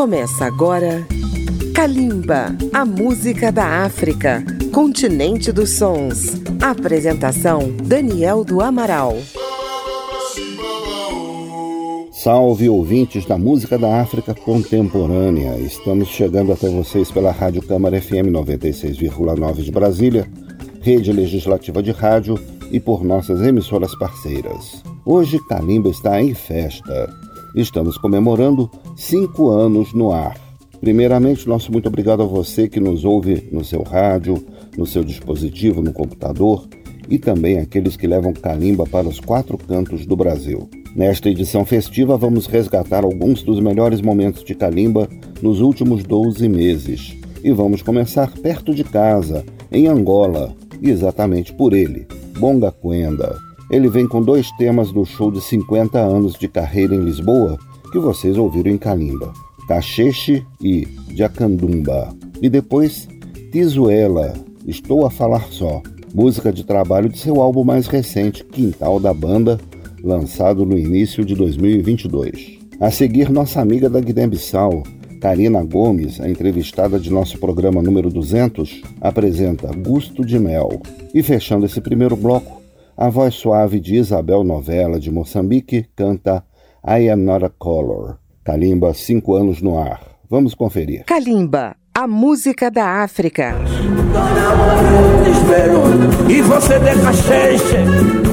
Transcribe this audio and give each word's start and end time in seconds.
Começa 0.00 0.46
agora 0.46 1.06
Kalimba, 1.74 2.56
a 2.72 2.86
música 2.86 3.52
da 3.52 3.84
África, 3.84 4.42
continente 4.72 5.52
dos 5.52 5.76
sons. 5.76 6.40
Apresentação 6.58 7.70
Daniel 7.84 8.42
do 8.42 8.62
Amaral. 8.62 9.18
Salve 12.12 12.66
ouvintes 12.70 13.26
da 13.26 13.36
música 13.36 13.76
da 13.76 14.00
África 14.00 14.34
contemporânea. 14.34 15.58
Estamos 15.58 16.08
chegando 16.08 16.50
até 16.50 16.70
vocês 16.70 17.10
pela 17.10 17.30
Rádio 17.30 17.60
Câmara 17.60 18.00
FM 18.00 18.32
96,9 18.32 19.56
de 19.56 19.70
Brasília, 19.70 20.26
rede 20.80 21.12
legislativa 21.12 21.82
de 21.82 21.90
rádio 21.90 22.40
e 22.72 22.80
por 22.80 23.04
nossas 23.04 23.42
emissoras 23.42 23.94
parceiras. 23.98 24.82
Hoje 25.04 25.38
Kalimba 25.46 25.90
está 25.90 26.22
em 26.22 26.32
festa. 26.32 27.29
Estamos 27.54 27.98
comemorando 27.98 28.70
cinco 28.96 29.50
anos 29.50 29.92
no 29.92 30.12
ar. 30.12 30.38
Primeiramente, 30.80 31.48
nosso 31.48 31.72
muito 31.72 31.88
obrigado 31.88 32.22
a 32.22 32.26
você 32.26 32.68
que 32.68 32.80
nos 32.80 33.04
ouve 33.04 33.48
no 33.50 33.64
seu 33.64 33.82
rádio, 33.82 34.42
no 34.78 34.86
seu 34.86 35.04
dispositivo, 35.04 35.82
no 35.82 35.92
computador 35.92 36.66
e 37.08 37.18
também 37.18 37.58
aqueles 37.58 37.96
que 37.96 38.06
levam 38.06 38.32
Kalimba 38.32 38.86
para 38.86 39.08
os 39.08 39.18
quatro 39.18 39.58
cantos 39.58 40.06
do 40.06 40.16
Brasil. 40.16 40.68
Nesta 40.94 41.28
edição 41.28 41.64
festiva, 41.64 42.16
vamos 42.16 42.46
resgatar 42.46 43.04
alguns 43.04 43.42
dos 43.42 43.60
melhores 43.60 44.00
momentos 44.00 44.44
de 44.44 44.54
Kalimba 44.54 45.08
nos 45.42 45.60
últimos 45.60 46.04
12 46.04 46.48
meses. 46.48 47.16
E 47.42 47.50
vamos 47.50 47.82
começar 47.82 48.30
perto 48.38 48.74
de 48.74 48.84
casa, 48.84 49.44
em 49.72 49.88
Angola, 49.88 50.54
exatamente 50.80 51.52
por 51.52 51.72
ele, 51.72 52.06
Bonga 52.38 52.72
Quenda. 52.72 53.49
Ele 53.70 53.88
vem 53.88 54.06
com 54.06 54.20
dois 54.20 54.50
temas 54.52 54.90
do 54.90 55.04
show 55.04 55.30
de 55.30 55.40
50 55.40 55.98
anos 55.98 56.34
de 56.34 56.48
carreira 56.48 56.94
em 56.94 57.04
Lisboa 57.04 57.56
que 57.92 57.98
vocês 57.98 58.36
ouviram 58.36 58.70
em 58.70 58.76
Kalimba: 58.78 59.32
Cacheche 59.68 60.44
e 60.60 60.86
Jacandumba. 61.14 62.14
E 62.42 62.48
depois 62.48 63.08
Tizuela, 63.52 64.34
Estou 64.66 65.06
a 65.06 65.10
Falar 65.10 65.46
Só, 65.50 65.82
música 66.12 66.52
de 66.52 66.64
trabalho 66.64 67.08
de 67.08 67.18
seu 67.18 67.40
álbum 67.40 67.64
mais 67.64 67.86
recente, 67.86 68.44
Quintal 68.44 68.98
da 68.98 69.14
Banda, 69.14 69.58
lançado 70.02 70.66
no 70.66 70.76
início 70.76 71.24
de 71.24 71.34
2022. 71.34 72.58
A 72.80 72.90
seguir, 72.90 73.30
nossa 73.30 73.60
amiga 73.60 73.90
da 73.90 74.00
Guiné-Bissau, 74.00 74.82
Karina 75.20 75.62
Gomes, 75.62 76.20
a 76.20 76.28
entrevistada 76.28 76.98
de 76.98 77.10
nosso 77.10 77.38
programa 77.38 77.82
número 77.82 78.08
200, 78.10 78.82
apresenta 79.00 79.70
Gusto 79.74 80.24
de 80.24 80.38
Mel. 80.38 80.80
E 81.12 81.22
fechando 81.22 81.66
esse 81.66 81.80
primeiro 81.80 82.16
bloco, 82.16 82.59
a 83.00 83.08
voz 83.08 83.34
suave 83.34 83.80
de 83.80 83.96
Isabel 83.96 84.44
Novela 84.44 85.00
de 85.00 85.10
Moçambique 85.10 85.86
canta 85.96 86.44
I 86.86 87.08
Am 87.08 87.24
Not 87.24 87.46
a 87.46 87.48
Color. 87.48 88.18
Kalimba, 88.44 88.92
cinco 88.92 89.34
anos 89.34 89.62
no 89.62 89.78
ar. 89.78 90.02
Vamos 90.28 90.54
conferir. 90.54 91.04
Kalimba, 91.06 91.76
a 91.94 92.06
música 92.06 92.70
da 92.70 93.02
África. 93.02 93.54
e 96.28 96.42
você. 96.42 96.74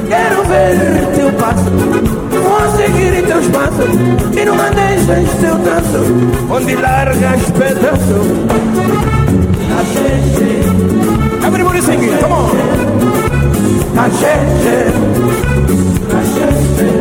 Quero 0.10 0.44
ver 0.44 1.16
teu 1.16 1.32
passo, 1.34 1.70
vou 1.70 2.72
seguir 2.76 3.26
teus 3.26 3.48
passos 3.48 3.96
e 4.36 4.46
não 4.46 4.58
teu 5.40 5.60
traço, 5.64 6.04
onde 6.52 6.76
largas 6.76 7.52
pedaços. 7.52 9.17
Cachete, 14.20 14.94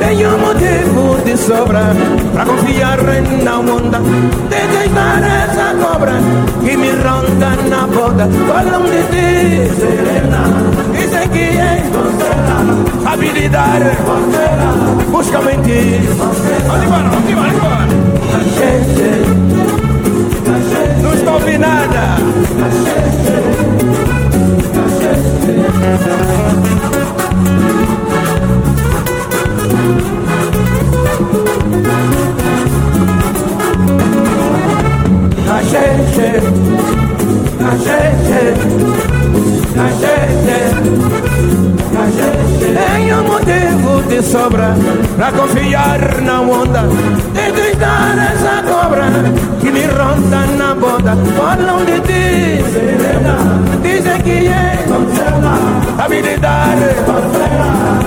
tenho 0.01 0.39
motivo 0.39 1.17
de 1.25 1.35
sobra 1.35 1.95
Pra 2.35 2.45
confiar 2.45 2.99
na 3.43 3.59
onda 3.59 4.01
De 4.51 4.67
deixar 4.69 5.23
essa 5.25 5.75
cobra 5.83 6.13
Que 6.63 6.77
me 6.77 6.91
ronda 6.91 7.57
na 7.71 7.87
boda 7.87 8.29
Falam 8.47 8.83
de 8.83 9.03
ti, 9.09 9.71
serena 9.77 10.43
Dizem 10.93 11.29
que 11.31 11.59
és 11.59 11.89
doncela 11.89 12.59
Habilidade 13.11 13.97
Busca 15.11 15.41
mentir 15.41 16.01
Onde 16.21 16.87
vai, 16.87 17.01
onde 17.17 17.35
vai, 17.35 17.49
onde 17.49 17.61
vai 17.61 17.89
Cachete 18.33 19.11
Não 21.03 21.15
estou 21.15 21.35
ouvindo 21.35 21.61
nada 21.61 22.17
a 25.47 25.51
gente, 35.63 36.27
a 37.61 37.71
gente, 37.77 38.41
a 39.77 39.89
gente, 39.89 40.57
a 41.95 42.07
gente. 42.11 42.37
Um 43.13 43.23
motivo 43.23 44.03
de 44.09 44.21
sobra 44.23 44.75
pra 45.17 45.31
confiar 45.31 46.21
na 46.23 46.41
onda 46.41 46.83
de 47.33 47.53
gritar 47.53 48.19
essa 48.33 48.63
cobra 48.65 49.56
que 49.67 49.73
me 49.73 49.87
ronda 49.87 50.47
na 50.59 50.75
boda. 50.75 51.17
Falam 51.37 51.85
de 51.85 52.01
ti, 52.01 52.63
dizem 53.83 54.21
que 54.23 54.47
é 54.47 54.85
habilidade, 55.99 56.89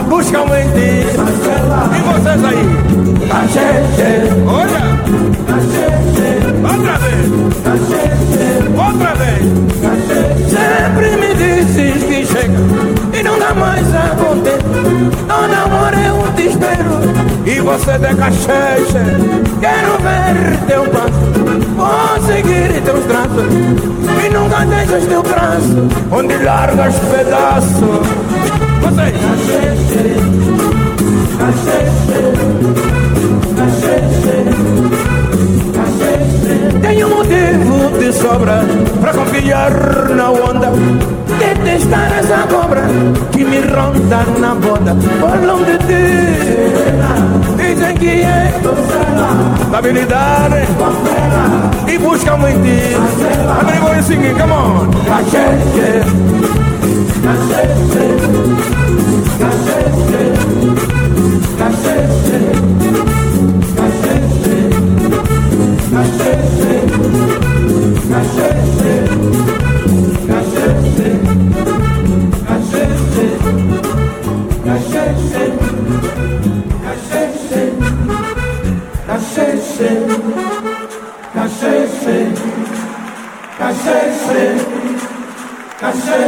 buscam 0.08 0.46
em 0.58 0.70
ti. 0.72 1.06
E 1.96 2.02
vocês 2.08 2.44
aí? 2.46 2.64
Olha, 4.48 4.84
outra 6.72 6.96
vez, 7.04 7.28
outra 8.78 9.12
vez. 9.16 9.44
Sempre 10.50 11.08
me 11.18 11.32
dizes 11.36 12.04
que 12.04 12.26
chega 12.26 12.60
e 13.14 13.24
não 13.24 13.38
dá 13.38 13.54
mais 13.54 13.94
a 13.94 14.16
conter. 14.16 14.60
Todo 15.28 15.54
amor 15.54 15.94
é 15.94 16.12
um 16.14 16.32
e 17.46 17.60
você 17.62 17.98
de 17.98 18.16
cacheche. 18.16 19.04
Quero 19.60 19.98
ver 20.04 20.58
teu 20.68 20.84
passo, 20.90 21.28
vou 21.76 22.20
seguir 22.26 22.82
teus 22.84 23.06
traços 23.06 23.54
e 24.26 24.30
nunca 24.30 24.66
deixas 24.66 25.06
teu 25.06 25.24
braço 25.24 25.88
onde 26.12 26.38
largas 26.38 26.96
pedaços. 27.00 28.08
Você, 28.82 29.12
cacheche, 29.12 30.16
cacheche, 31.40 32.22
cacheche. 33.56 34.50
Tenho 36.82 37.10
motivo 37.10 38.00
de 38.00 38.14
sobra 38.14 38.66
pra 39.02 39.14
confiar 39.14 39.72
na 40.16 40.32
onda 40.32 40.72
te 41.64 41.76
estarás 41.76 42.32
a 42.32 42.48
cobrar. 42.48 42.90
Que 43.32 43.46
me 43.46 43.62
rondan 43.62 44.40
na 44.40 44.54
boda 44.56 44.96
por 45.20 45.38
não 45.42 45.64
te 45.64 45.78
dizem 47.58 47.96
que 47.98 48.06
es 48.08 48.24
é 48.24 48.54
habilidade 49.74 50.68
e 51.88 51.98
busca 51.98 52.36
muito 52.38 52.60
Everybody 52.60 54.00
é 54.00 54.02
singing, 54.02 54.34
come 54.36 54.52
on. 54.52 54.90
Cacheche. 55.06 56.04
Cacheche. 57.24 58.06
Cacheche. 59.40 60.24
Cacheche. 61.58 62.40
Cacheche. 63.76 64.58
Cacheche. 65.92 66.76
Cacheche. 68.10 68.99
Cachê, 83.84 84.58
cachê, 85.80 86.22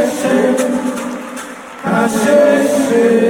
cachê, 1.84 2.36
cachê. 2.40 3.21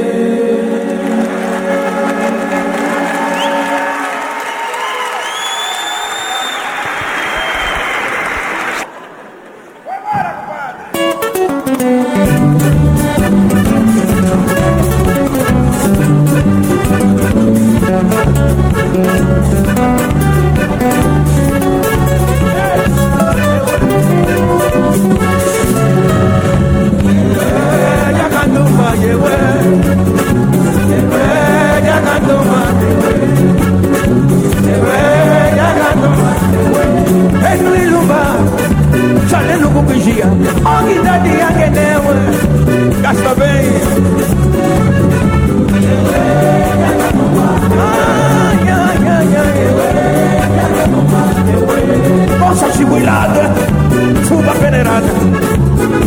desesperada 54.82 55.06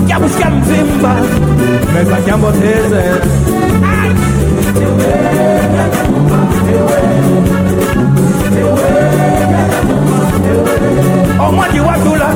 que 0.05 0.13
a 0.13 0.19
buscar 0.19 0.51
um 0.51 0.63
zimba 0.63 1.15
nessa 1.93 2.21
camboteira. 2.21 3.21
Omwaki 11.47 11.79
watula 11.79 12.29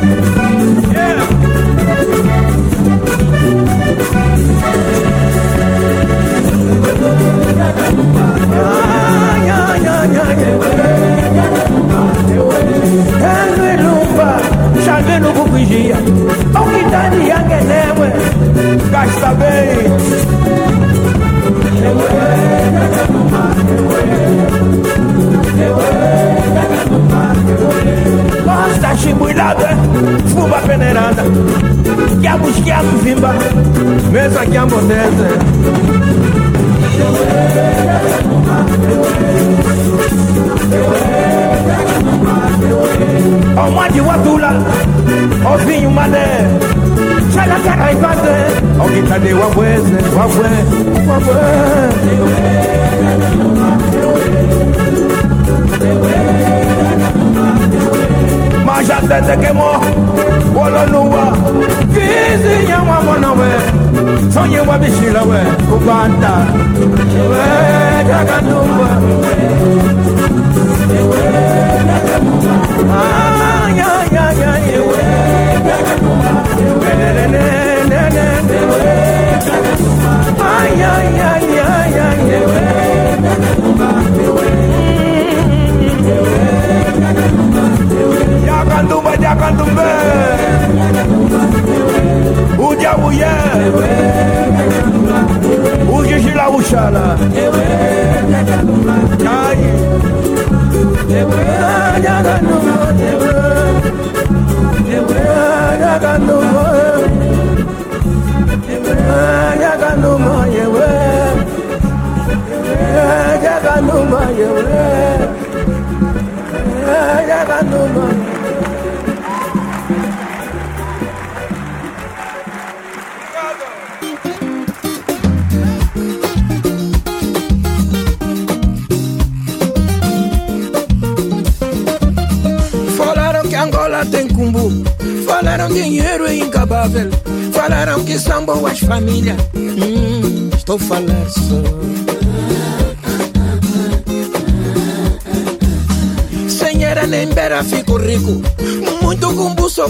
ewé. 0.00 0.29
Que 15.18 16.90
tá 16.90 17.08
de 17.08 17.30
anguenewe, 17.32 18.12
gasta 18.90 19.34
bem. 19.34 19.90
Costa 28.44 28.96
chimbuilada, 28.96 29.76
fuba 30.32 30.58
peneirada, 30.60 31.24
quiabos, 32.20 32.54
quiabos, 32.62 33.02
vimba, 33.02 33.34
mesa 34.12 34.46
que 34.46 34.56
amortece. 34.58 35.28
Ọmọdé 37.10 37.90
wà 38.06 38.10
dúlà, 38.28 38.58
ọ̀fìn 39.04 39.30
madẹ, 40.48 40.70
ṣẹlẹ̀ 40.70 41.09
omwaji 43.66 44.00
wa 44.00 44.18
tula 44.18 44.52
ovinyumane 45.54 46.24
chalakaraipate 47.34 48.34
ogitade 48.84 49.32
wabweze 49.34 49.94
wabwe 50.18 50.48
wabwe 51.10 51.34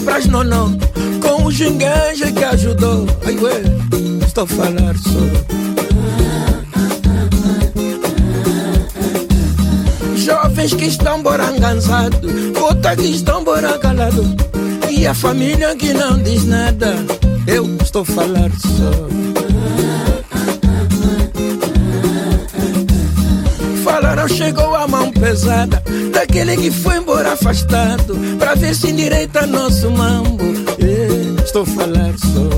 cumbu 0.01 0.05
só 0.05 0.05
pras 0.05 0.25
nonó 0.25 0.71
Com 1.21 1.45
o 1.45 1.51
gingueja 1.51 2.31
que 2.31 2.43
ajudou. 2.43 3.05
Ai 3.25 3.37
ué, 3.37 3.61
estou 4.25 4.47
falando 4.47 4.97
só. 4.97 5.19
Jovens 10.15 10.73
que 10.73 10.85
estão 10.85 11.21
borangançados, 11.21 12.31
puta 12.53 12.95
que 12.95 13.07
estão 13.07 13.43
boracalados 13.43 14.27
E 14.89 15.07
a 15.07 15.13
família 15.13 15.75
que 15.75 15.93
não 15.93 16.21
diz 16.21 16.45
nada, 16.45 16.93
eu 17.47 17.75
estou 17.81 18.05
falando 18.05 18.53
só 18.61 19.30
Falaram 24.11 24.27
chegou 24.27 24.75
a 24.75 24.85
mão 24.89 25.09
pesada 25.09 25.81
Daquele 26.11 26.57
que 26.57 26.69
foi 26.69 26.97
embora 26.97 27.31
afastado 27.31 28.13
Pra 28.37 28.55
ver 28.55 28.75
se 28.75 28.89
endireita 28.89 29.47
nosso 29.47 29.89
mambo. 29.89 30.43
É, 30.79 31.41
Estou 31.41 31.65
falando 31.65 32.19
só. 32.19 32.49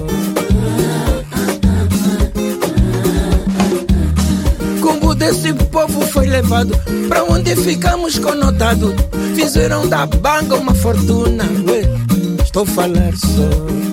Como 4.81 5.13
desse 5.13 5.53
povo 5.53 6.01
foi 6.07 6.25
levado 6.25 6.75
Pra 7.07 7.24
onde 7.24 7.55
ficamos 7.55 8.17
conotados 8.17 8.95
Fizeram 9.36 9.88
da 9.88 10.07
banca 10.07 10.55
uma 10.55 10.74
fortuna. 10.74 11.43
Ué, 11.67 11.83
Estou 12.43 12.65
falando 12.65 13.15
só 13.15 13.93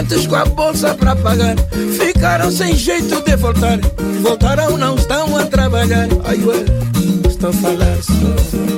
Com 0.00 0.34
a 0.34 0.44
bolsa 0.46 0.94
pra 0.94 1.14
pagar. 1.14 1.56
Ficaram 1.98 2.50
sem 2.50 2.74
jeito 2.74 3.20
de 3.22 3.36
voltar. 3.36 3.78
Voltaram, 4.22 4.78
não 4.78 4.94
estão 4.94 5.36
a 5.36 5.44
trabalhar. 5.44 6.08
Ai 6.24 6.38
ué, 6.42 6.64
estou 7.28 7.52
falando 7.52 8.69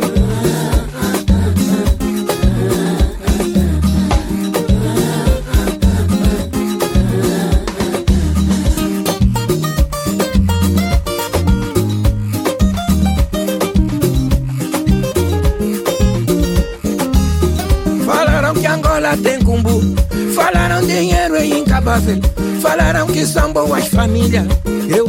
Falaram 22.63 23.07
que 23.07 23.27
são 23.27 23.53
boas 23.53 23.87
famílias. 23.89 24.47
Eu 24.89 25.05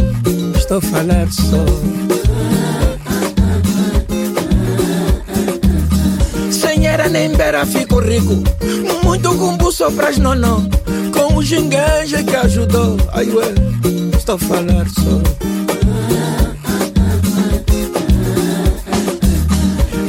estou 0.54 0.82
falando 0.82 1.32
só. 1.32 1.64
Sem 6.52 6.86
era 6.86 7.08
nem 7.08 7.32
beira 7.32 7.66
fico 7.66 8.00
rico. 8.00 8.44
Muito 9.02 9.34
cumbu 9.36 9.72
só 9.72 9.90
pras 9.92 10.18
nonó 10.18 10.62
Com 11.14 11.38
o 11.38 11.42
gingueja 11.42 12.22
que 12.22 12.36
ajudou. 12.36 12.98
Ai 13.14 13.30
ué, 13.30 13.54
estou 14.18 14.38
falando 14.38 14.90
só. 14.90 15.22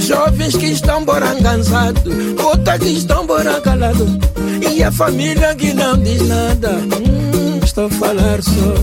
Jovens 0.00 0.56
que 0.56 0.66
estão 0.66 1.04
borangançados, 1.04 2.02
puta 2.36 2.78
que 2.80 2.88
estão 2.88 3.24
boracalados 3.26 4.33
E 4.74 4.82
a 4.82 4.90
família 4.90 5.54
que 5.54 5.72
não 5.72 5.96
diz 5.96 6.26
nada, 6.26 6.70
hum, 6.72 7.60
estou 7.62 7.86
a 7.86 7.90
falar 7.90 8.42
só. 8.42 8.74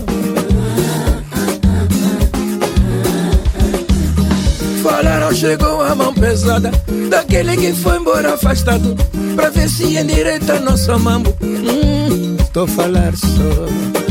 Falaram 4.82 5.34
chegou 5.34 5.82
a 5.82 5.94
mão 5.94 6.14
pesada. 6.14 6.70
Daquele 7.10 7.56
que 7.56 7.72
foi 7.74 7.98
embora 7.98 8.34
afastado. 8.34 8.96
Pra 9.36 9.50
ver 9.50 9.68
se 9.68 9.96
endireita 9.96 10.58
nosso 10.60 10.98
mambo. 10.98 11.36
Hum, 11.42 12.36
Tô 12.52 12.62
a 12.62 12.68
falar 12.68 13.14
só. 13.14 14.02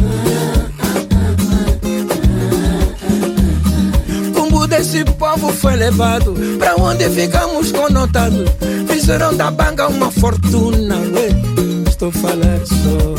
Desse 4.82 5.04
povo 5.04 5.52
foi 5.52 5.76
levado. 5.76 6.34
Pra 6.58 6.76
onde 6.78 7.08
ficamos 7.10 7.72
conotados 7.74 8.50
Fizeram 8.88 9.36
da 9.36 9.52
banga 9.52 9.88
uma 9.88 10.10
fortuna 10.10 10.96
ué, 10.96 11.30
Estou 12.02 12.12
falar 12.14 12.60
só. 12.66 13.14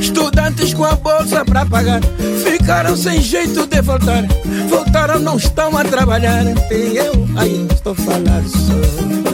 Estudantes 0.00 0.74
com 0.74 0.84
a 0.84 0.96
bolsa 0.96 1.44
pra 1.44 1.64
pagar 1.64 2.00
Ficaram 2.42 2.96
sem 2.96 3.22
jeito 3.22 3.68
de 3.68 3.80
voltar. 3.80 4.24
Voltaram, 4.68 5.20
não 5.20 5.36
estão 5.36 5.78
a 5.78 5.84
trabalhar. 5.84 6.42
E 6.72 6.96
eu, 6.96 7.12
aí 7.36 7.68
estou 7.70 7.94
falar 7.94 8.42
só 8.48 9.25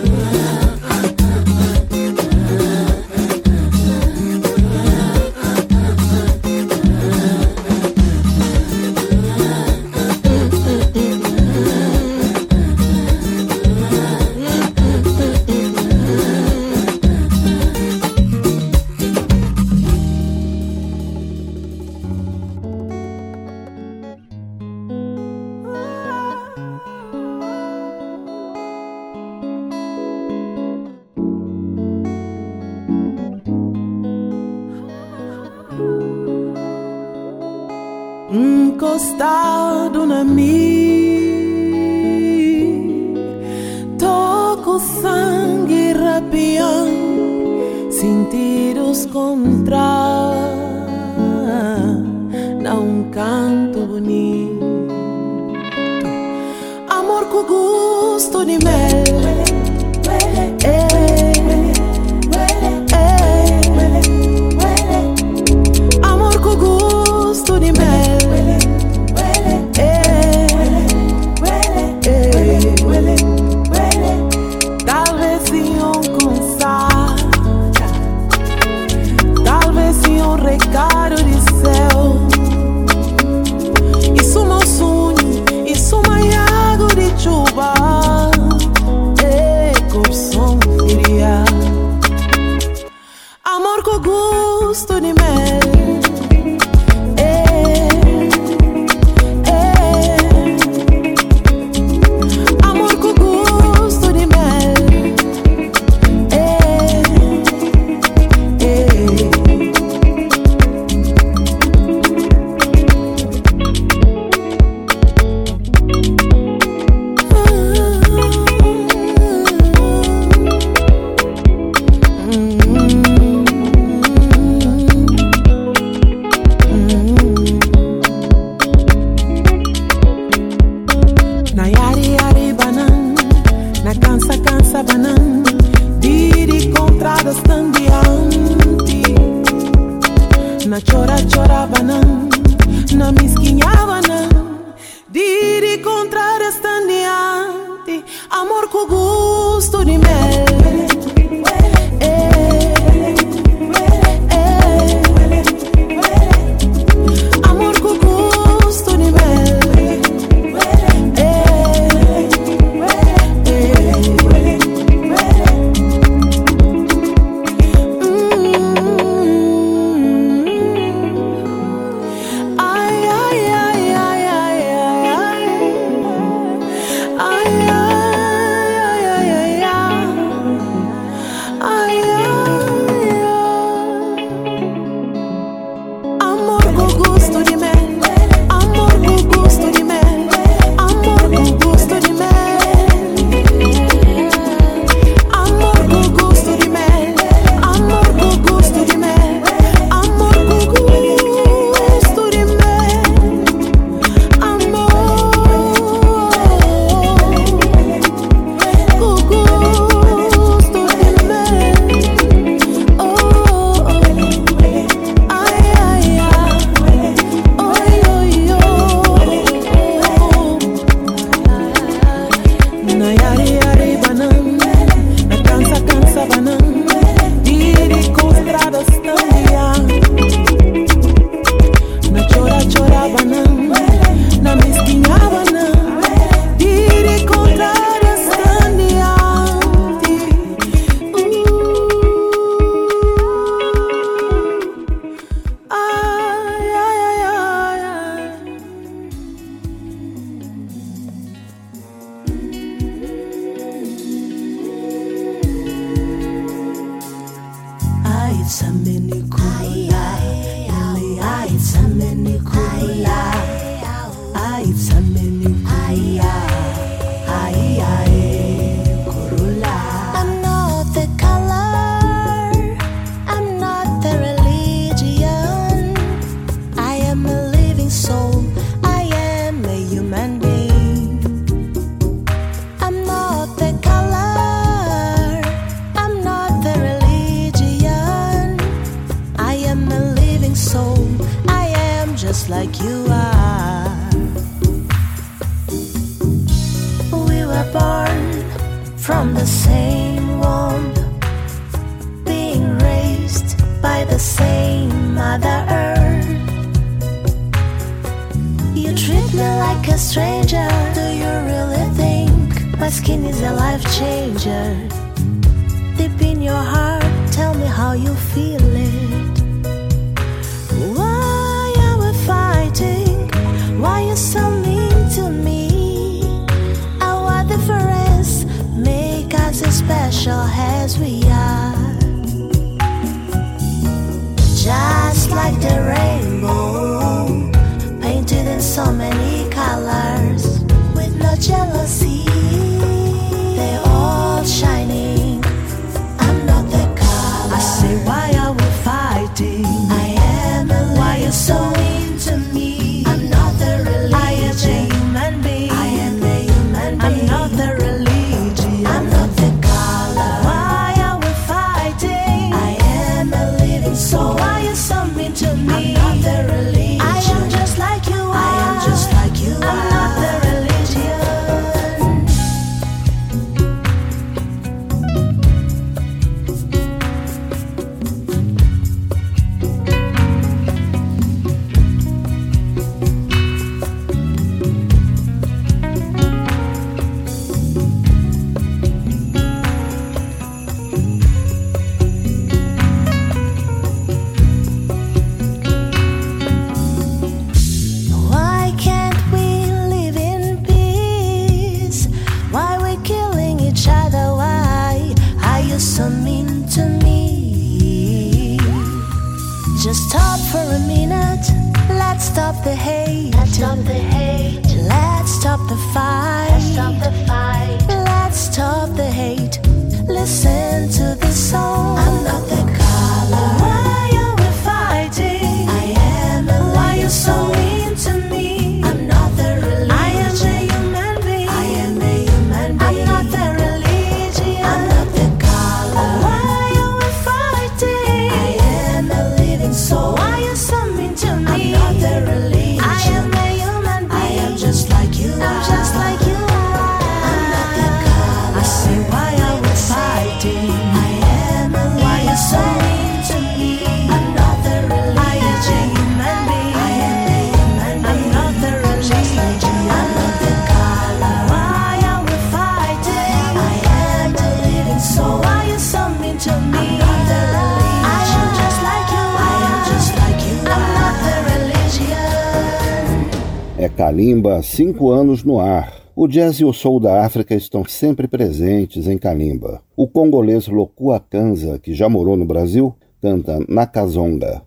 Kalimba 474.42 474.60
cinco 474.60 475.10
anos 475.12 475.44
no 475.44 475.60
ar. 475.60 475.94
O 476.16 476.26
jazz 476.26 476.56
e 476.56 476.64
o 476.64 476.72
soul 476.72 476.98
da 476.98 477.24
África 477.24 477.54
estão 477.54 477.84
sempre 477.84 478.26
presentes 478.26 479.06
em 479.06 479.16
Kalimba. 479.16 479.80
O 479.96 480.08
congolês 480.08 480.66
Lokuakanza, 480.66 481.78
que 481.78 481.94
já 481.94 482.08
morou 482.08 482.36
no 482.36 482.44
Brasil, 482.44 482.92
canta 483.20 483.60
Nakazonga. 483.68 484.62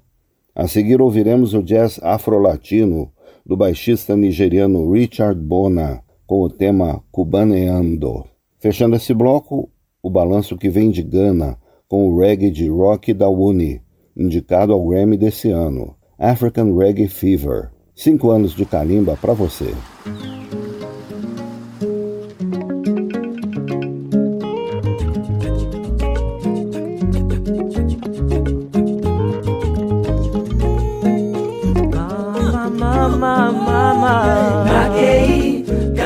A 0.55 0.65
seguir 0.65 1.01
ouviremos 1.01 1.53
o 1.53 1.61
jazz 1.61 1.99
afro-latino 2.01 3.11
do 3.45 3.57
baixista 3.57 4.15
nigeriano 4.15 4.89
Richard 4.89 5.37
Bona 5.41 6.01
com 6.25 6.41
o 6.41 6.49
tema 6.49 7.03
Cubaneando. 7.11 8.23
Fechando 8.57 8.95
esse 8.95 9.13
bloco, 9.13 9.69
o 10.01 10.09
balanço 10.09 10.57
que 10.57 10.69
vem 10.69 10.89
de 10.89 11.03
Gana 11.03 11.57
com 11.85 12.07
o 12.07 12.17
reggae 12.17 12.49
de 12.49 12.69
rock 12.69 13.13
da 13.13 13.27
Uni, 13.27 13.81
indicado 14.15 14.71
ao 14.71 14.87
Grammy 14.87 15.17
desse 15.17 15.49
ano, 15.49 15.95
African 16.17 16.77
Reggae 16.77 17.09
Fever. 17.09 17.74
Cinco 17.95 18.31
anos 18.31 18.53
de 18.53 18.65
calimba 18.65 19.15
para 19.15 19.33
você. 19.33 19.73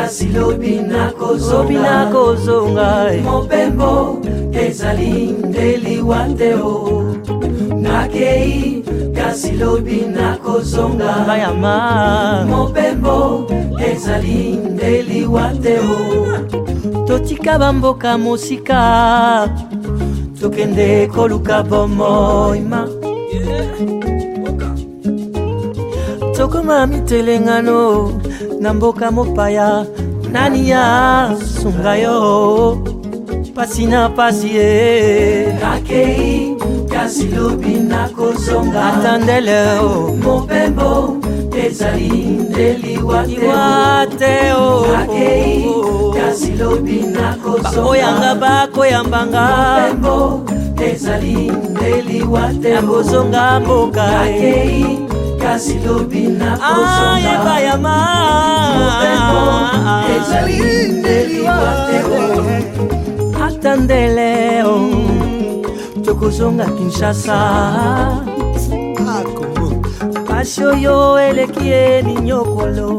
silobi 0.09 0.79
nakozobi 0.79 1.73
nakozonga 1.73 3.13
mobembo 3.23 4.19
ezali 4.51 5.31
ndeli 5.47 6.01
wa 6.01 6.25
te 6.37 6.53
o 6.55 7.15
nakei 7.77 8.83
kasi 9.13 9.51
lobi 9.51 10.09
na 10.09 10.38
kozonga. 10.49 11.25
Bayama 11.27 12.45
mobembo 12.49 13.47
ezali 13.91 14.57
ndeliwa 14.73 15.51
te 15.63 15.79
o 15.79 17.05
totika 17.07 17.59
bamboka 17.59 18.17
mosika. 18.17 19.49
Tokende 20.41 21.07
koluka 21.07 21.63
bomoima 21.63 22.87
tokoma 26.37 26.87
mitelengano 26.87 28.11
na 28.59 28.73
mboka 28.73 29.11
mopaya. 29.11 29.85
Nani 30.31 30.69
ya 30.69 31.35
sunga 31.61 31.95
yo? 31.95 32.77
Pasi 33.55 33.85
na 33.85 34.09
pasi 34.09 34.55
ye. 34.55 35.53
Nakei 35.61 36.55
kasi 37.09 37.25
lobi 37.33 37.73
nakozonga 37.89 38.85
ata 38.93 39.17
ndeleo 39.17 40.13
mopembo 40.21 41.17
ezali 41.57 42.37
ndeliwa 42.45 43.25
te 43.25 44.53
akei 44.93 45.65
kasi 46.13 46.53
lobi 46.53 47.01
nakozongaoyanga 47.09 48.35
bakoyambanga. 48.35 49.45
Mopembo 49.49 50.45
ezali 50.77 51.49
ndeliwa 51.49 52.53
te 52.61 52.73
nakozonga 52.77 53.59
mboka 53.59 54.05
eh. 54.05 54.21
akei 54.21 54.99
kasi 55.41 55.79
lobi 55.81 56.21
nakozongayeba 56.37 57.55
ah, 57.55 57.61
yama. 57.65 57.97
Ezali 60.13 60.61
ndeliwa 60.93 61.73
te 61.89 61.97
ata 63.45 63.75
ndeleo 63.75 65.28
tokozonga 66.09 66.65
kinshasa. 66.65 67.37
Ah, 69.13 69.23
pasi 70.27 70.65
oyo 70.65 71.19
eleki 71.21 71.69
elinyokolo 71.69 72.89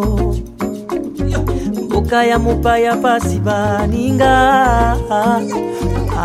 mboka 1.85 2.25
ya 2.25 2.38
mopaya 2.38 2.96
pasi 2.96 3.38
baninga. 3.42 4.35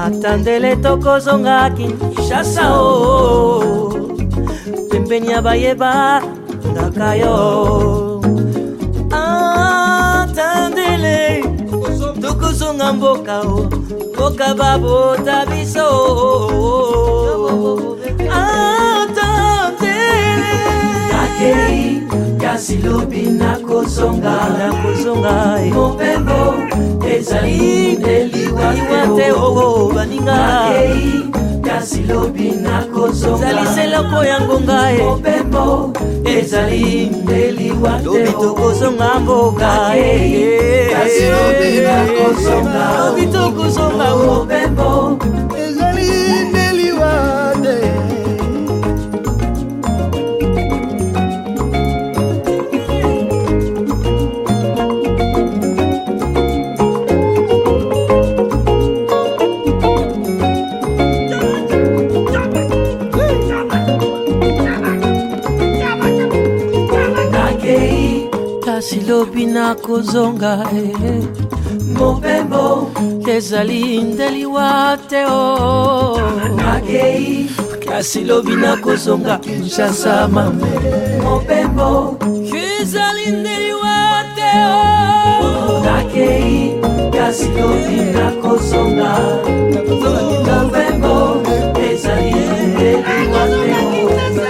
Ata 0.05 0.37
ndele 0.37 0.75
tokozonga 0.75 1.69
kinshasa 1.69 2.69
o 2.77 3.89
pembeni 4.91 5.31
ya 5.31 5.41
bayeba 5.41 6.21
ndaka 6.71 7.15
yo. 7.15 8.21
Ata 9.11 10.69
ndele 10.69 11.44
tokozonga 12.75 12.93
mboka 12.93 13.41
o 13.41 13.69
mboka 14.13 14.53
babota 14.53 15.45
biso 15.45 15.87
atandele 18.31 19.87
nakei 21.11 22.01
kasi 22.41 22.77
lobi 22.77 23.21
nakozonga 23.21 24.35
nakozonga 24.59 25.59
mopembo 25.73 26.53
ezali 27.07 27.97
ndeliwa 27.97 28.73
te 29.15 29.31
oo 29.31 29.91
baninga. 29.93 30.35
Nakei 30.35 31.44
kasi 31.75 32.07
lobi 32.07 32.51
nakozongaezali 32.63 33.67
seloko 33.75 34.23
ya 34.23 34.39
ngonga 34.41 34.91
e. 34.91 35.03
Mobembo 35.03 35.93
ezali 36.23 37.11
mbeli 37.23 37.71
walobi 37.71 38.31
tokozonga 38.31 39.19
mbokaobi 39.19 40.43
e. 43.19 43.27
tokozonga 43.27 44.07
e. 44.07 44.15
mobembo 44.25 45.19
kasi 69.05 69.13
lobi 69.13 69.45
nakozonga 69.45 70.65
eh. 70.73 71.21
mopembo 71.93 72.89
ezali 73.29 74.01
ndeliwa 74.01 74.97
te 75.09 75.25
o 75.29 76.17
nakei 76.57 77.45
kasi 77.85 78.23
lobi 78.25 78.55
nakozonga 78.55 79.37
kinshasa 79.37 80.27
mame 80.27 80.73
mopembo 81.21 82.17
ezali 82.81 83.29
ndeliwa 83.31 84.25
te 84.35 84.51
o 84.73 85.85
nakei 85.85 86.73
kasi 87.13 87.45
lobi 87.45 87.97
nakozonga 88.09 89.11
mopembo 90.49 91.45
ezali 91.77 92.33
ndeliwa 92.73 93.43
te 93.53 94.49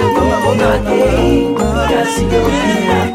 nakei 0.60 1.48
kasi 1.92 2.24
lobi 2.24 2.62
nakozonga 2.88 3.15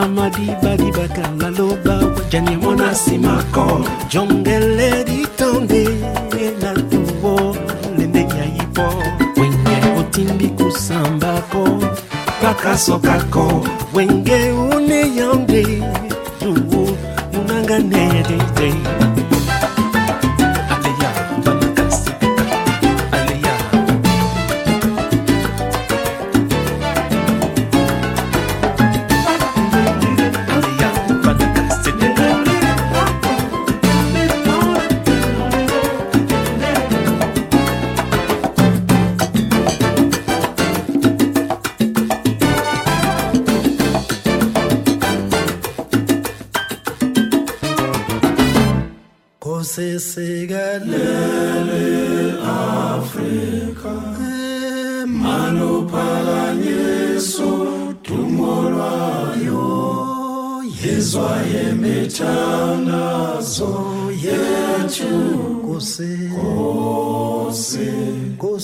ya 0.00 0.08
madibadibaka 0.08 1.22
laloba. 1.40 2.00
Jani 2.30 2.52
ya 2.52 2.58
mwana 2.58 2.94
simako 2.94 3.84
jongele 4.08 5.04
ditande 5.04 5.88
la 6.62 6.72
tuwo 6.74 7.56
lende 7.98 8.18
ya 8.20 8.44
yipo 8.44 8.94
wenge 9.36 9.98
otimbi 10.00 10.48
kusambako 10.48 11.68
pakasokako 12.42 13.66
wenge 13.94 14.50
une 14.52 15.16
yande 15.16 15.82
tuwo 16.38 16.96
munanga 17.32 17.78
neyededei 17.78 18.74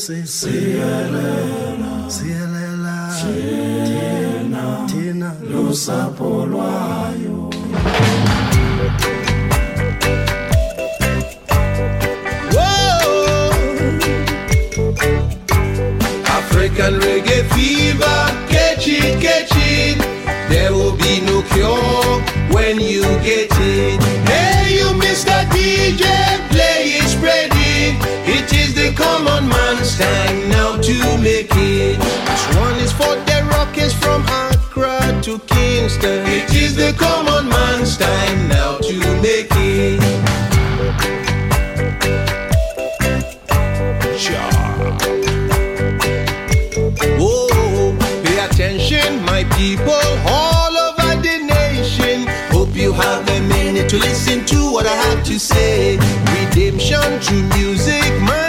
say 0.07 0.23
Sielela. 0.23 2.07
Sielela. 2.09 2.97
Tina 3.19 4.87
Tina 4.89 5.31
Lusapho 5.51 6.26
to. 31.47 31.99
This 31.99 32.57
one 32.57 32.77
is 32.77 32.93
for 32.93 33.15
the 33.29 33.47
rockets 33.51 33.93
from 33.93 34.23
Accra 34.23 35.21
to 35.23 35.39
Kingston. 35.41 36.27
It 36.27 36.55
is 36.55 36.77
the 36.77 36.93
common 36.93 37.49
man's 37.49 37.97
time 37.97 38.49
now 38.49 38.79
to 38.79 38.99
make 39.23 39.49
it. 39.51 40.01
Whoa, 47.19 47.97
pay 48.25 48.39
attention, 48.45 49.25
my 49.25 49.45
people, 49.57 50.07
all 50.27 50.77
over 50.77 51.21
the 51.21 51.39
nation. 51.45 52.27
Hope 52.51 52.75
you 52.75 52.93
have 52.93 53.29
a 53.29 53.41
minute 53.41 53.89
to 53.91 53.99
listen 53.99 54.45
to 54.47 54.73
what 54.73 54.87
I 54.87 54.95
have 54.95 55.25
to 55.25 55.39
say. 55.39 55.99
Redemption 56.39 57.21
through 57.21 57.43
music, 57.59 58.03
intention. 58.23 58.46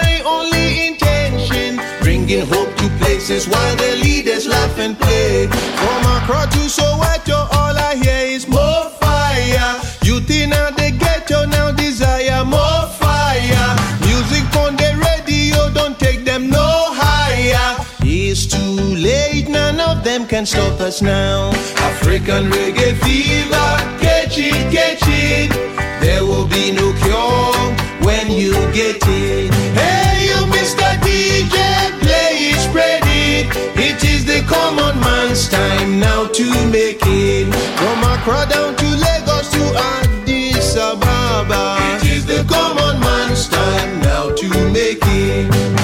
Bringing 2.27 2.45
hope 2.47 2.75
to 2.75 2.89
places 2.99 3.47
while 3.47 3.75
the 3.77 3.95
leaders 4.03 4.47
laugh 4.47 4.77
and 4.79 4.99
play. 4.99 5.47
From 5.47 6.01
Accra 6.15 6.43
to 6.51 6.67
Soweto, 6.67 7.47
all 7.55 7.73
I 7.89 7.95
hear 8.03 8.35
is 8.35 8.49
more 8.49 8.89
fire. 8.99 9.79
Youth 10.03 10.29
in 10.29 10.49
the 10.49 10.93
ghetto 10.99 11.45
now 11.45 11.71
desire 11.71 12.43
more 12.43 12.83
fire. 12.99 13.69
Music 14.01 14.43
on 14.57 14.75
the 14.75 14.91
radio, 15.07 15.71
don't 15.73 15.97
take 15.97 16.25
them 16.25 16.49
no 16.49 16.67
higher. 16.99 17.81
It's 18.01 18.45
too 18.45 18.75
late, 18.97 19.47
none 19.47 19.79
of 19.79 20.03
them 20.03 20.27
can 20.27 20.45
stop 20.45 20.81
us 20.81 21.01
now. 21.01 21.51
African 21.77 22.51
reggae 22.51 22.97
fever, 23.05 23.69
catch 24.03 24.37
it, 24.37 24.69
catch 24.75 25.03
it. 25.07 25.49
There 26.01 26.25
will 26.25 26.47
be 26.47 26.73
no 26.73 26.91
cure 27.03 27.55
when 28.05 28.29
you 28.29 28.51
get 28.73 28.97
it. 29.01 29.53
Hey, 29.79 30.27
you 30.27 30.39
Mr. 30.51 30.89
DJ, 31.05 32.06
spread 32.69 33.03
it. 33.05 33.47
It 33.77 34.03
is 34.03 34.25
the 34.25 34.41
common 34.47 34.99
man's 34.99 35.47
time 35.47 35.99
now 35.99 36.27
to 36.27 36.45
make 36.67 37.01
it. 37.03 37.45
From 37.79 37.99
Accra 38.11 38.45
down 38.49 38.75
to 38.75 38.87
Lagos 39.05 39.49
to 39.51 39.63
Addis 39.93 40.75
Ababa. 40.75 41.77
It 41.95 42.07
is 42.15 42.25
the 42.25 42.43
common 42.55 42.99
man's 42.99 43.47
time 43.47 43.99
now 44.01 44.33
to 44.35 44.47
make 44.71 45.03
it. 45.03 45.76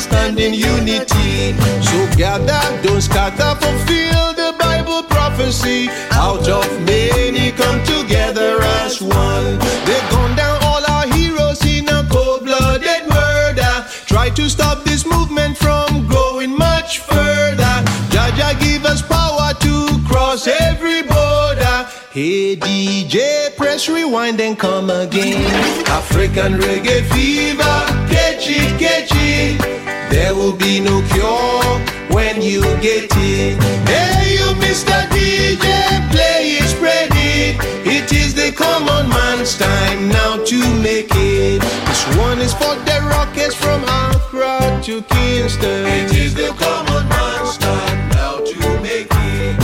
Stand 0.00 0.38
in 0.38 0.52
unity. 0.54 1.54
So 1.82 2.16
gather, 2.16 2.62
don't 2.82 3.00
scatter, 3.00 3.54
fulfill 3.60 4.34
the 4.34 4.54
Bible 4.58 5.02
prophecy. 5.04 5.88
Out 6.12 6.48
of 6.48 6.68
many 6.82 7.52
come 7.52 7.82
together 7.84 8.60
as 8.60 9.00
one. 9.00 9.58
They've 9.86 10.10
gone 10.10 10.36
down 10.36 10.62
all 10.64 10.84
our 10.90 11.06
heroes 11.14 11.64
in 11.64 11.88
a 11.88 12.06
cold-blooded 12.10 13.08
murder. 13.08 13.86
Try 14.06 14.30
to 14.30 14.48
stop 14.50 14.84
this 14.84 15.06
movement 15.06 15.56
from 15.56 16.06
growing 16.06 16.56
much 16.56 16.98
further. 16.98 17.74
Jaja 18.12 18.58
give 18.60 18.84
us 18.84 19.02
power 19.02 19.54
to 19.60 19.74
cross 20.06 20.46
every 20.46 21.02
border. 21.02 21.88
Hey 22.10 22.56
DJ, 22.56 23.54
press 23.56 23.88
rewind 23.88 24.40
and 24.40 24.58
come 24.58 24.90
again. 24.90 25.44
African 25.86 26.54
reggae 26.54 27.02
fever, 27.12 27.76
catch 28.12 28.48
it, 28.48 28.78
catch 28.78 29.10
it. 29.12 29.75
There 30.16 30.34
will 30.34 30.56
be 30.56 30.80
no 30.80 31.02
cure 31.12 31.78
when 32.08 32.40
you 32.40 32.62
get 32.80 33.04
it. 33.12 33.62
Hey, 33.86 34.38
you 34.38 34.48
Mr. 34.64 34.96
DJ, 35.12 35.60
play 36.10 36.56
it, 36.56 36.64
spread 36.64 37.10
it. 37.12 37.60
It 37.86 38.10
is 38.10 38.32
the 38.34 38.50
common 38.50 39.10
man's 39.10 39.58
time 39.58 40.08
now 40.08 40.42
to 40.42 40.58
make 40.80 41.12
it. 41.12 41.60
This 41.60 42.16
one 42.16 42.38
is 42.38 42.54
for 42.54 42.74
the 42.88 42.98
rockets 43.10 43.54
from 43.54 43.84
Accra 43.84 44.80
to 44.84 45.02
Kingston. 45.02 45.84
It 45.84 46.16
is 46.16 46.34
the 46.34 46.48
common 46.64 47.06
man's 47.10 47.58
time 47.58 48.08
now 48.16 48.38
to 48.38 48.80
make 48.80 49.12
it. 49.12 49.56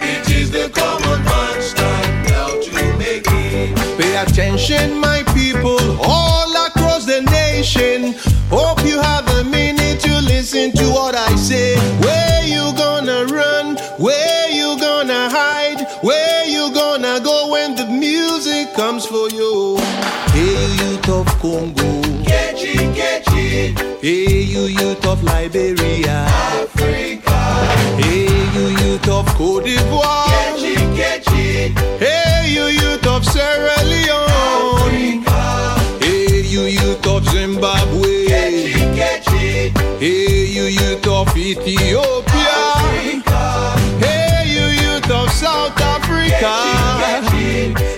It 0.00 0.30
is 0.30 0.50
the 0.50 0.70
common 0.72 1.22
man's 1.24 1.74
time 1.74 2.22
now 2.24 2.48
to 2.58 2.96
make 2.96 3.26
it. 3.28 4.00
Pay 4.00 4.16
attention, 4.16 4.98
my 4.98 5.21
Hey, 24.02 24.42
you 24.42 24.62
youth 24.62 25.06
of 25.06 25.22
Liberia. 25.22 26.26
Africa. 26.26 27.38
Hey, 28.02 28.26
you 28.52 28.66
youth 28.82 29.08
of 29.08 29.26
Cote 29.36 29.62
d'Ivoire. 29.62 30.26
Catch 30.96 31.28
it. 31.28 31.78
Hey, 32.00 32.50
you 32.50 32.64
youth 32.64 33.06
of 33.06 33.24
Sierra 33.24 33.76
Leone. 33.84 35.22
Africa. 35.22 36.04
Hey, 36.04 36.40
you 36.42 36.62
youth 36.62 37.06
of 37.06 37.24
Zimbabwe. 37.28 38.26
Hey, 40.00 40.46
you 40.50 40.64
youth 40.64 41.06
of 41.06 41.36
Ethiopia. 41.36 42.58
Africa. 42.74 43.78
Hey, 44.04 44.48
you 44.50 44.66
youth 44.82 45.10
of 45.12 45.30
South 45.30 45.80
Africa. 45.80 47.30
Hey, 47.30 47.91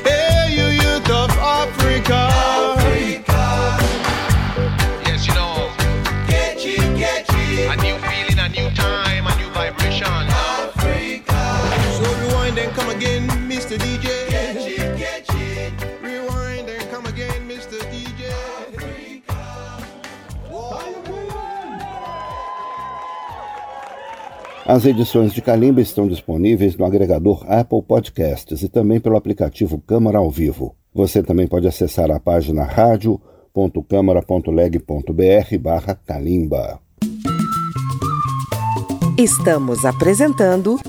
As 24.67 24.87
edições 24.87 25.35
de 25.35 25.43
Calimba 25.43 25.83
estão 25.83 26.09
disponíveis 26.09 26.75
no 26.75 26.87
agregador 26.87 27.45
Apple 27.47 27.83
Podcasts 27.83 28.63
e 28.63 28.69
também 28.69 28.99
pelo 28.99 29.15
aplicativo 29.15 29.79
Câmara 29.79 30.17
ao 30.17 30.31
Vivo. 30.31 30.75
Você 30.95 31.23
também 31.23 31.47
pode 31.47 31.69
acessar 31.69 32.11
a 32.11 32.19
página 32.19 32.65
radio.câmara.leg.br 32.65 35.59
barra 35.61 35.95
Calimba. 35.95 36.81
Estamos 39.19 39.85
apresentando 39.85 40.81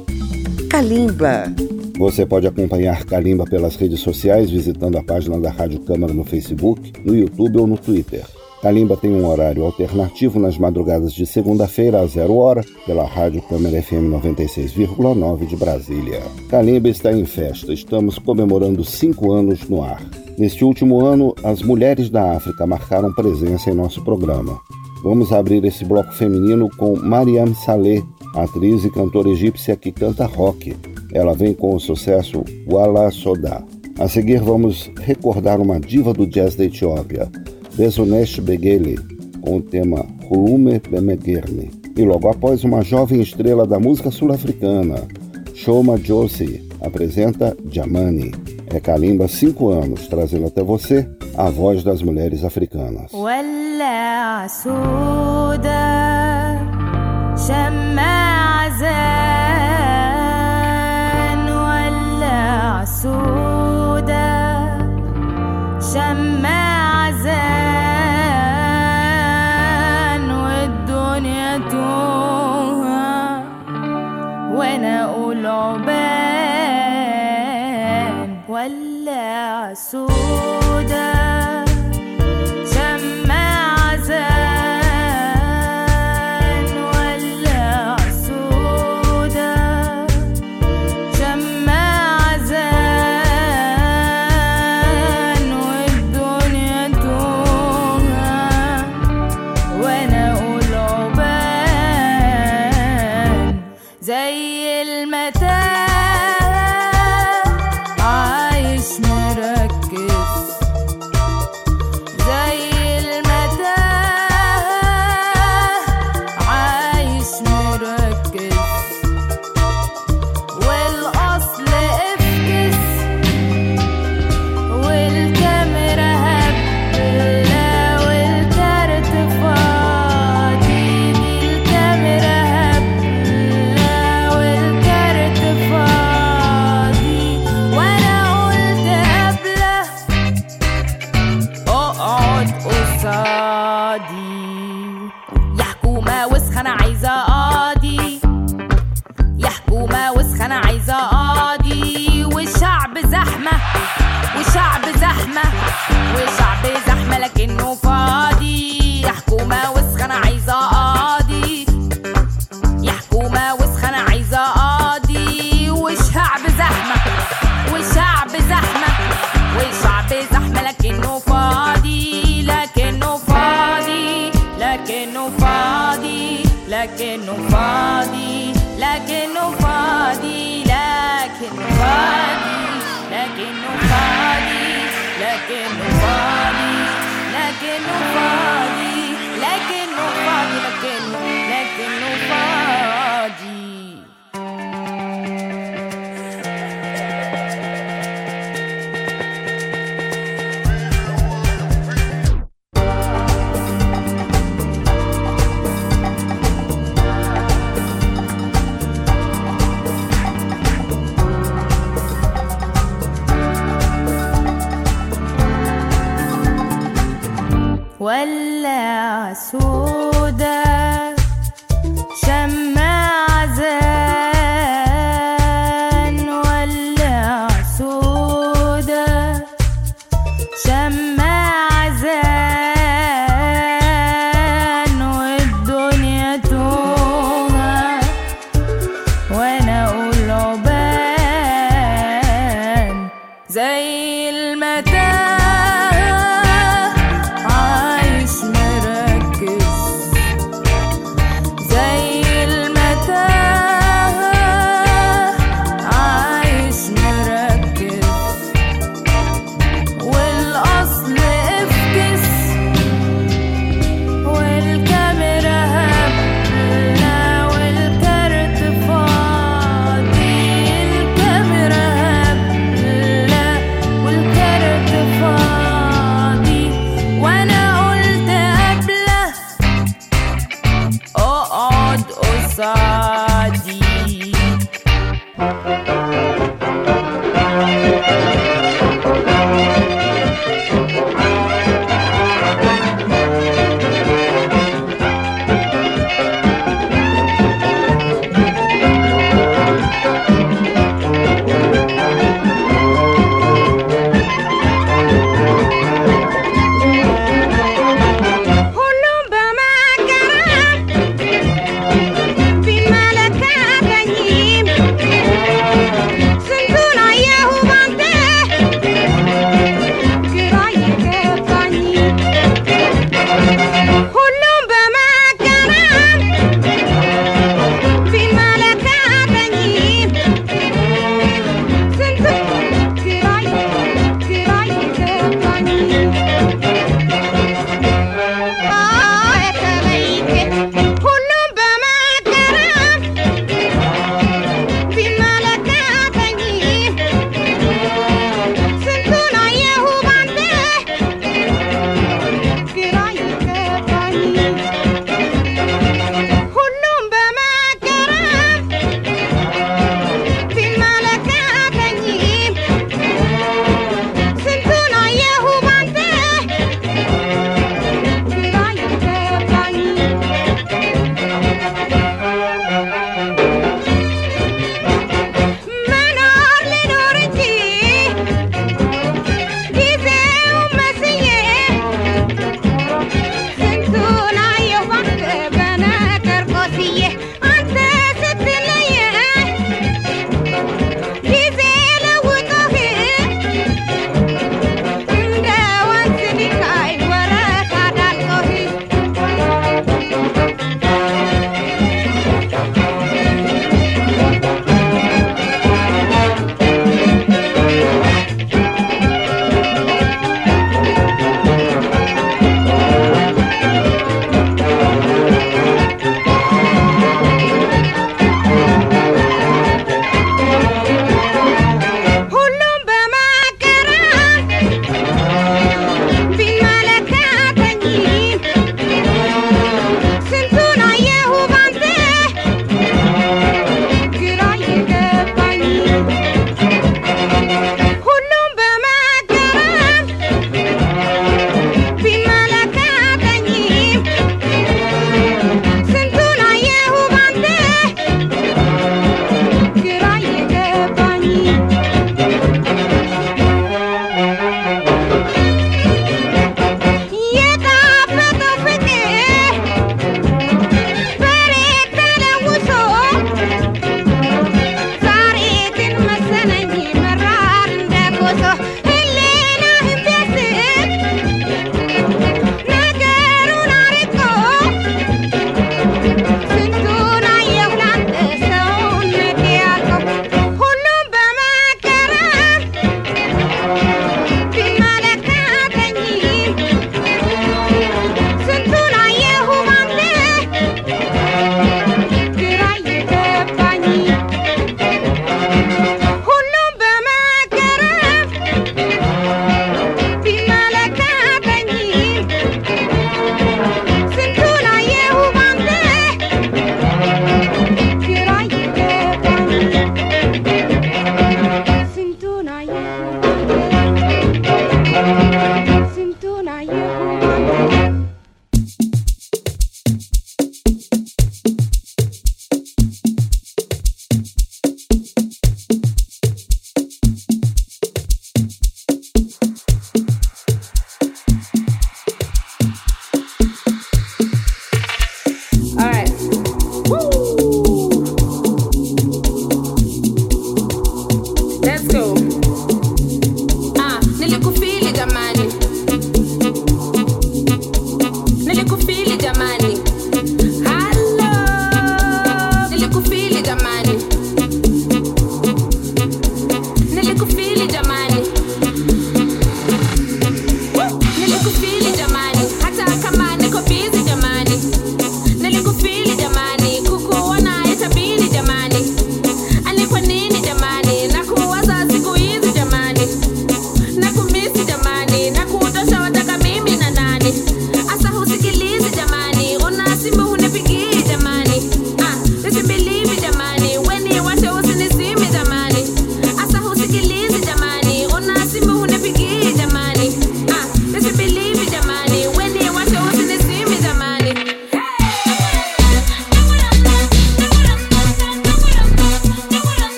Calimba. 0.70 1.54
Você 1.98 2.26
pode 2.26 2.48
acompanhar 2.48 3.04
Calimba 3.04 3.44
pelas 3.44 3.76
redes 3.76 4.00
sociais 4.00 4.50
visitando 4.50 4.98
a 4.98 5.04
página 5.04 5.38
da 5.38 5.52
Rádio 5.52 5.82
Câmara 5.82 6.14
no 6.14 6.24
Facebook, 6.24 6.94
no 7.04 7.14
YouTube 7.14 7.60
ou 7.60 7.68
no 7.68 7.78
Twitter. 7.78 8.24
Calimba 8.66 8.98
tem 8.98 9.12
um 9.12 9.28
horário 9.28 9.64
alternativo 9.64 10.40
nas 10.40 10.58
madrugadas 10.58 11.14
de 11.14 11.24
segunda-feira 11.28 12.00
a 12.00 12.08
zero 12.08 12.36
hora 12.38 12.66
pela 12.84 13.06
Rádio 13.06 13.40
Câmara 13.44 13.80
FM 13.80 14.10
96,9 14.10 15.46
de 15.46 15.56
Brasília. 15.56 16.24
Calimba 16.50 16.90
está 16.90 17.14
em 17.14 17.28
festa, 17.28 17.72
estamos 17.72 18.18
comemorando 18.18 18.84
cinco 18.84 19.32
anos 19.32 19.70
no 19.70 19.84
ar. 19.84 20.02
Neste 20.36 20.66
último 20.66 21.06
ano, 21.06 21.36
as 21.44 21.62
mulheres 21.62 22.10
da 22.10 22.32
África 22.32 22.66
marcaram 22.66 23.14
presença 23.14 23.70
em 23.70 23.76
nosso 23.76 24.04
programa. 24.04 24.60
Vamos 25.04 25.32
abrir 25.32 25.64
esse 25.64 25.86
bloco 25.86 26.12
feminino 26.14 26.68
com 26.76 26.96
Mariam 26.96 27.54
Saleh, 27.54 28.04
atriz 28.34 28.84
e 28.84 28.90
cantora 28.90 29.30
egípcia 29.30 29.76
que 29.76 29.92
canta 29.92 30.26
rock. 30.26 30.76
Ela 31.14 31.36
vem 31.36 31.54
com 31.54 31.76
o 31.76 31.80
sucesso 31.80 32.44
Wala 32.68 33.12
Soda. 33.12 33.64
A 34.00 34.10
seguir 34.10 34.42
vamos 34.42 34.92
recordar 35.02 35.62
uma 35.62 35.80
diva 35.80 36.12
do 36.12 36.26
jazz 36.26 36.56
da 36.56 36.66
Etiópia, 36.66 37.30
Besonesh 37.75 38.39
Begele, 38.41 38.99
com 39.41 39.57
o 39.57 39.63
tema 39.63 40.07
Hulume 40.31 40.81
Bemegerne. 40.91 41.71
E 41.97 42.05
logo 42.05 42.29
após, 42.29 42.65
uma 42.65 42.83
jovem 42.83 43.21
estrela 43.21 43.67
da 43.67 43.79
música 43.79 44.11
sul-africana, 44.11 45.07
Shoma 45.55 45.97
Josie, 45.99 46.69
apresenta 46.81 47.57
Jamani. 47.71 48.33
É 48.73 48.79
Kalimba 48.81 49.27
5 49.29 49.69
anos, 49.69 50.07
trazendo 50.07 50.47
até 50.47 50.63
você 50.63 51.09
a 51.37 51.51
voz 51.51 51.83
das 51.83 52.03
mulheres 52.03 52.45
africanas. 52.45 53.13
ولع 53.13 54.47
سودا 54.47 55.81
شمع 57.37 58.69
زان 60.11 61.47
ولع 61.49 62.85
سودا 62.85 64.31
شمع 65.93 66.54
sua 79.76 80.55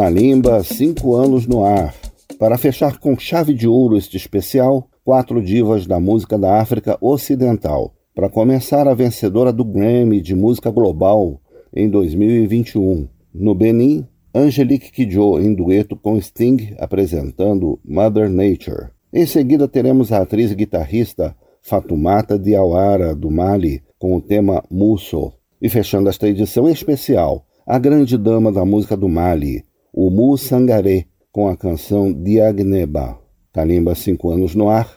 Kalimba, 0.00 0.64
cinco 0.64 1.14
anos 1.14 1.46
no 1.46 1.62
ar. 1.62 1.94
Para 2.38 2.56
fechar 2.56 2.98
com 2.98 3.18
chave 3.18 3.52
de 3.52 3.68
ouro 3.68 3.98
este 3.98 4.16
especial, 4.16 4.88
quatro 5.04 5.42
divas 5.42 5.86
da 5.86 6.00
música 6.00 6.38
da 6.38 6.58
África 6.58 6.96
Ocidental. 7.02 7.92
Para 8.14 8.30
começar, 8.30 8.88
a 8.88 8.94
vencedora 8.94 9.52
do 9.52 9.62
Grammy 9.62 10.22
de 10.22 10.34
Música 10.34 10.70
Global 10.70 11.38
em 11.76 11.86
2021. 11.86 13.06
No 13.34 13.54
Benin, 13.54 14.06
Angelique 14.34 14.90
Kidjo 14.90 15.38
em 15.38 15.52
dueto 15.52 15.94
com 15.94 16.18
Sting 16.18 16.74
apresentando 16.78 17.78
Mother 17.84 18.30
Nature. 18.30 18.88
Em 19.12 19.26
seguida, 19.26 19.68
teremos 19.68 20.12
a 20.12 20.22
atriz 20.22 20.50
e 20.50 20.54
guitarrista 20.54 21.36
Fatumata 21.60 22.38
Diawara, 22.38 23.14
do 23.14 23.30
Mali, 23.30 23.82
com 23.98 24.16
o 24.16 24.20
tema 24.22 24.64
Musso. 24.70 25.30
E 25.60 25.68
fechando 25.68 26.08
esta 26.08 26.26
edição 26.26 26.66
especial, 26.70 27.44
a 27.66 27.78
grande 27.78 28.16
dama 28.16 28.50
da 28.50 28.64
música 28.64 28.96
do 28.96 29.06
Mali, 29.06 29.62
o 29.92 30.10
Mu 30.10 30.36
Sangaré, 30.36 31.06
com 31.32 31.48
a 31.48 31.56
canção 31.56 32.12
Diagneba. 32.12 33.18
Kalimba, 33.52 33.94
cinco 33.94 34.30
anos 34.30 34.54
no 34.54 34.68
ar, 34.68 34.88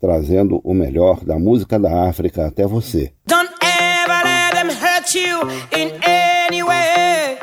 trazendo 0.00 0.60
o 0.64 0.74
melhor 0.74 1.24
da 1.24 1.38
música 1.38 1.78
da 1.78 2.08
África 2.08 2.46
até 2.46 2.66
você. 2.66 3.12
Don't 3.26 3.52
ever 3.62 4.24
let 4.24 4.54
them 4.54 4.70
hurt 4.70 5.14
you 5.14 5.42
in 5.76 5.90
any 6.02 6.62
way. 6.62 7.38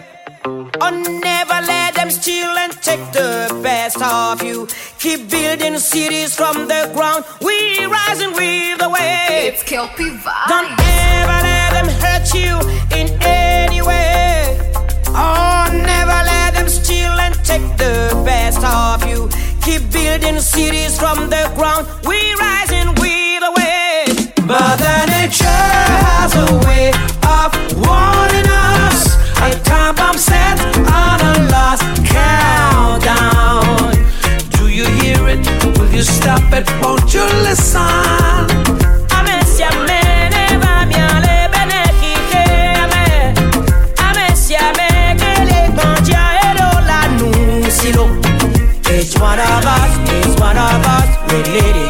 Or 0.82 0.92
never 0.92 1.62
let 1.66 1.96
them 1.96 2.10
steal 2.10 2.50
and 2.58 2.72
take 2.82 3.04
the 3.12 3.54
best 3.62 4.02
of 4.02 4.44
you. 4.44 4.68
Keep 5.00 5.30
building 5.30 5.78
cities 5.80 6.36
from 6.36 6.68
the 6.68 6.90
ground. 6.94 7.26
We 7.42 7.86
rising 7.86 8.34
with 8.34 8.80
the 8.80 8.90
wave. 8.90 9.54
It's 9.54 9.64
Kelpie. 9.64 10.20
Don't 10.48 10.72
ever 10.80 11.42
let 11.44 11.74
them 11.74 11.90
hurt 12.02 12.34
you 12.34 12.60
in 12.98 13.18
any 13.22 13.82
way. 13.82 14.77
Oh, 15.16 15.70
never 15.72 16.20
let 16.32 16.54
them 16.54 16.70
steal 16.70 17.12
and 17.20 17.34
take 17.44 17.66
the 17.78 18.22
best 18.26 18.64
of 18.64 19.08
you. 19.08 19.30
Keep 19.62 19.92
building 19.92 20.40
cities 20.40 20.98
from 20.98 21.30
the 21.30 21.52
ground. 21.56 21.88
We 22.04 22.34
rising 22.36 22.90
with 23.02 23.40
the 23.46 23.52
wave. 23.58 24.48
Mother 24.48 24.98
Nature 25.08 25.46
has 25.46 26.36
a 26.36 26.48
way 26.68 26.90
of 27.38 27.50
warning 27.86 28.48
us. 28.48 29.16
A 29.42 29.50
time 29.64 29.96
bomb 29.96 30.18
set 30.18 30.58
on 30.78 31.20
a 31.22 31.34
lost 31.52 31.84
countdown. 32.06 33.92
Do 34.58 34.68
you 34.70 34.86
hear 35.02 35.28
it? 35.28 35.46
Will 35.78 35.92
you 35.92 36.04
stop 36.04 36.42
it? 36.54 36.66
Won't 36.82 37.14
you 37.14 37.26
listen? 37.44 38.87
lovers 50.68 51.18
related. 51.32 51.87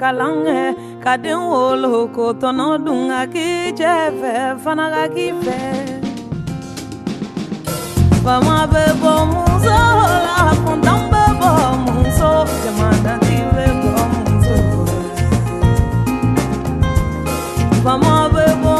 kalan 0.00 0.34
kɛ 0.46 0.60
ka 1.04 1.12
den 1.22 1.40
wolo 1.50 1.92
ko 2.16 2.24
tɔnɔ 2.40 2.66
dun 2.84 3.10
k'i 3.32 3.48
cɛ 3.78 3.92
fana 4.62 4.86
ka 4.94 5.04
k'i 5.14 5.26
fɛ 5.44 5.58
fama 8.24 8.56
bɛ 8.72 8.84
bɔ 9.00 9.12
muso 9.32 9.78
la 10.26 10.38
kuntan 10.64 11.00
bɛ 11.12 11.22
bɔ 11.40 11.50
muso 11.84 12.30
jamadati 12.62 13.36
bɛ 13.54 13.64
bɔ 13.82 13.92
muso 14.12 14.56
fama 17.84 18.14
bɛ 18.34 18.44
bɔ. 18.62 18.78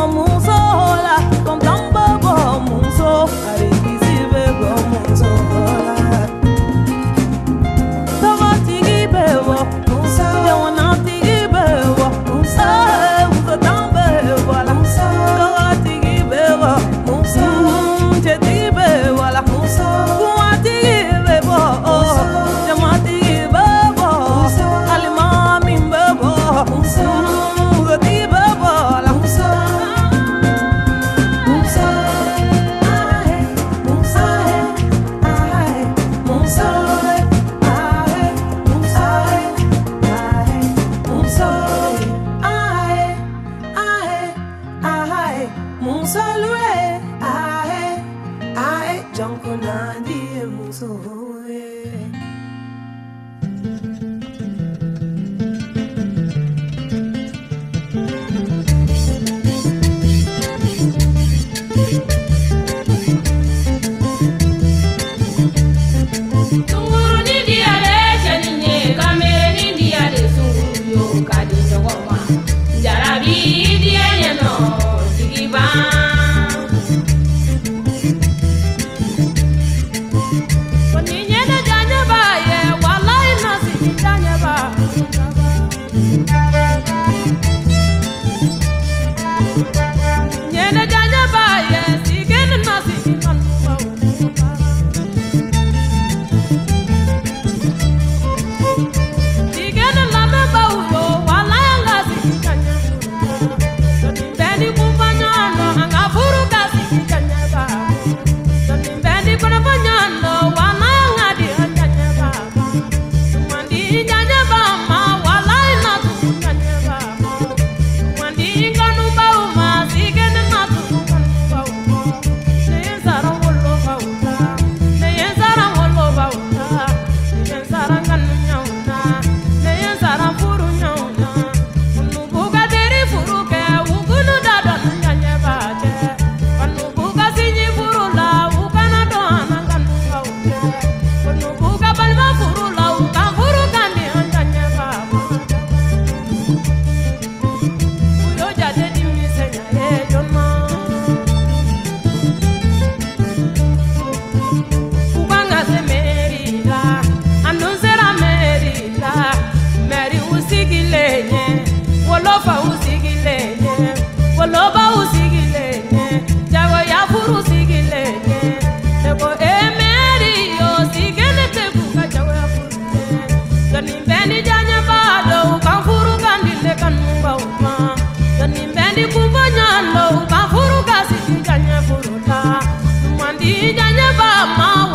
bá 184.19 184.47
máa. 184.59 184.88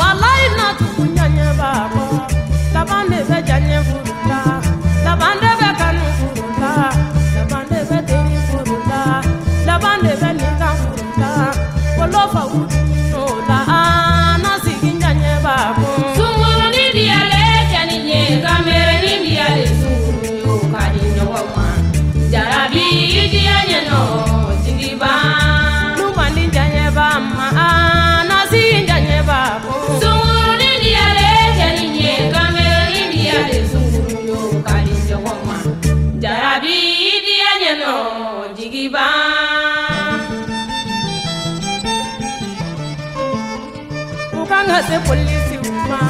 bɛ 44.94 45.00
polisiw 45.08 45.64
ma 45.90 46.02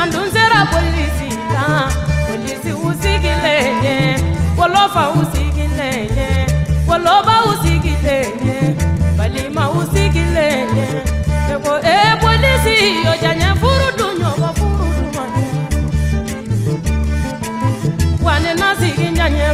an 0.00 0.06
dun 0.12 0.26
sera 0.34 0.60
polisi 0.72 1.28
kan 1.52 1.88
polisiw 2.28 2.80
sigilen 3.02 3.76
ye 3.86 3.96
wolofaw 4.58 5.14
sigilen 5.32 6.08
ye 6.18 6.30
wolobaw 6.88 7.46
sigilen 7.62 8.32
ye 8.48 8.58
balimaw 9.18 9.74
sigilen 9.92 10.68
ye 10.78 10.88
ne 11.48 11.56
e 11.94 11.98
polisi 12.22 12.78
o 13.10 13.14
diya 13.22 13.50
furu 13.60 13.88
dun 13.98 14.12
ɲɔgɔn 14.20 14.52
furu 14.58 14.86
dun 14.96 15.08
ma 15.16 15.24
wa 18.24 18.34
ne 18.42 18.52
na 18.60 18.68
sigi 18.80 19.08
diya 19.16 19.26
ɲɛ 19.36 19.48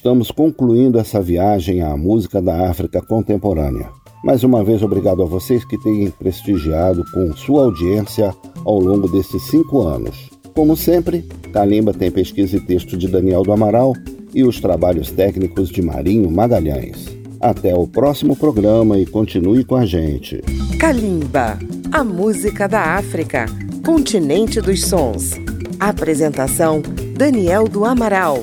estamos 0.00 0.30
concluindo 0.30 0.98
essa 0.98 1.20
viagem 1.20 1.82
à 1.82 1.94
música 1.94 2.40
da 2.40 2.70
África 2.70 3.02
contemporânea. 3.02 3.90
Mais 4.24 4.42
uma 4.42 4.64
vez, 4.64 4.82
obrigado 4.82 5.22
a 5.22 5.26
vocês 5.26 5.62
que 5.62 5.76
têm 5.76 6.10
prestigiado 6.10 7.04
com 7.12 7.30
sua 7.36 7.64
audiência 7.64 8.34
ao 8.64 8.80
longo 8.80 9.06
desses 9.08 9.42
cinco 9.42 9.82
anos. 9.82 10.30
Como 10.54 10.74
sempre, 10.74 11.20
Kalimba 11.52 11.92
tem 11.92 12.10
pesquisa 12.10 12.56
e 12.56 12.60
texto 12.60 12.96
de 12.96 13.08
Daniel 13.08 13.42
do 13.42 13.52
Amaral 13.52 13.92
e 14.34 14.42
os 14.42 14.58
trabalhos 14.58 15.10
técnicos 15.10 15.68
de 15.68 15.82
Marinho 15.82 16.30
Magalhães. 16.30 17.04
Até 17.38 17.74
o 17.74 17.86
próximo 17.86 18.34
programa 18.34 18.98
e 18.98 19.04
continue 19.04 19.64
com 19.64 19.76
a 19.76 19.84
gente. 19.84 20.40
Kalimba, 20.78 21.58
a 21.92 22.02
música 22.02 22.66
da 22.66 22.96
África, 22.96 23.44
continente 23.84 24.62
dos 24.62 24.80
sons. 24.82 25.32
Apresentação: 25.78 26.80
Daniel 27.18 27.68
do 27.68 27.84
Amaral. 27.84 28.42